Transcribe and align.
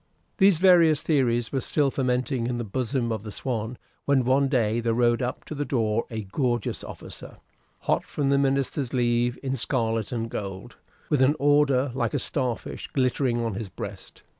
These 0.39 0.57
various 0.57 1.03
theories 1.03 1.51
were 1.51 1.61
still 1.61 1.91
fermenting 1.91 2.47
in 2.47 2.57
the 2.57 2.63
bosom 2.63 3.11
of 3.11 3.21
the 3.21 3.31
"Swan," 3.31 3.77
when 4.05 4.23
one 4.25 4.47
day 4.47 4.79
there 4.79 4.95
rode 4.95 5.21
up 5.21 5.45
to 5.45 5.53
the 5.53 5.63
door 5.63 6.05
a 6.09 6.23
gorgeous 6.23 6.83
officer, 6.83 7.37
hot 7.81 8.03
from 8.03 8.31
the 8.31 8.39
minister's 8.39 8.93
levee, 8.93 9.35
in 9.43 9.55
scarlet 9.55 10.11
and 10.11 10.31
gold, 10.31 10.75
with 11.11 11.21
an 11.21 11.35
order 11.37 11.91
like 11.93 12.15
a 12.15 12.17
star 12.17 12.57
fish 12.57 12.89
glittering 12.91 13.45
on 13.45 13.53
his 13.53 13.69
breast. 13.69 14.23